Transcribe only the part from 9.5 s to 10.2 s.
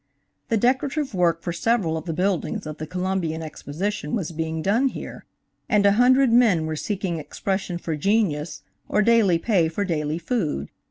for daily